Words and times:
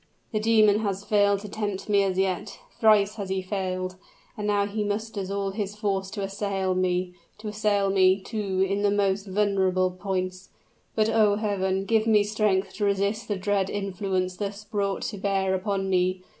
"The 0.31 0.39
demon 0.39 0.79
has 0.79 1.03
failed 1.03 1.41
to 1.41 1.47
tempt 1.47 1.87
me 1.87 2.01
as 2.01 2.17
yet 2.17 2.57
thrice 2.79 3.17
has 3.17 3.29
he 3.29 3.43
failed; 3.43 3.97
and 4.35 4.47
now 4.47 4.65
he 4.65 4.83
musters 4.83 5.29
all 5.29 5.51
his 5.51 5.75
force 5.75 6.09
to 6.09 6.23
assail 6.23 6.73
me, 6.73 7.13
to 7.37 7.49
assail 7.49 7.91
me, 7.91 8.19
too, 8.19 8.65
in 8.67 8.81
the 8.81 8.89
most 8.89 9.27
vulnerable 9.27 9.91
points! 9.91 10.49
But, 10.95 11.09
O 11.09 11.35
Heaven, 11.35 11.85
give 11.85 12.07
me 12.07 12.23
strength 12.23 12.73
to 12.77 12.85
resist 12.85 13.27
the 13.27 13.35
dread 13.37 13.69
influence 13.69 14.37
thus 14.37 14.63
brought 14.63 15.03
to 15.03 15.19
bear 15.19 15.53
upon 15.53 15.87
me! 15.87 16.23